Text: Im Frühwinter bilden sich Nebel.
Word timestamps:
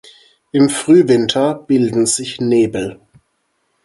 Im 0.51 0.71
Frühwinter 0.71 1.53
bilden 1.53 2.07
sich 2.07 2.39
Nebel. 2.41 2.99